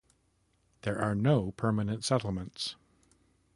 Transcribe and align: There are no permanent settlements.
There 0.81 0.99
are 0.99 1.13
no 1.13 1.51
permanent 1.51 2.03
settlements. 2.03 2.75